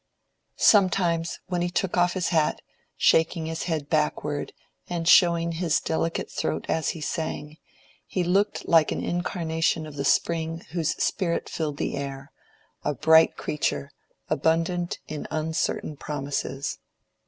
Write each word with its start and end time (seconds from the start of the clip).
Sometimes, 0.55 1.39
when 1.45 1.61
he 1.61 1.69
took 1.69 1.95
off 1.95 2.13
his 2.13 2.29
hat, 2.29 2.59
shaking 2.97 3.45
his 3.45 3.65
head 3.65 3.87
backward, 3.87 4.51
and 4.89 5.07
showing 5.07 5.51
his 5.51 5.79
delicate 5.79 6.31
throat 6.31 6.65
as 6.67 6.89
he 6.97 7.01
sang, 7.01 7.57
he 8.07 8.23
looked 8.23 8.67
like 8.67 8.91
an 8.91 9.03
incarnation 9.03 9.85
of 9.85 9.97
the 9.97 10.03
spring 10.03 10.61
whose 10.71 10.95
spirit 10.95 11.47
filled 11.47 11.77
the 11.77 11.95
air—a 11.95 12.95
bright 12.95 13.37
creature, 13.37 13.91
abundant 14.27 14.97
in 15.07 15.27
uncertain 15.29 15.95
promises. 15.95 16.79